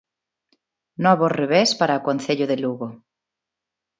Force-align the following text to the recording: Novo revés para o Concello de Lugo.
Novo 1.05 1.25
revés 1.39 1.69
para 1.79 1.99
o 1.99 2.03
Concello 2.07 2.45
de 2.51 2.57
Lugo. 2.63 2.87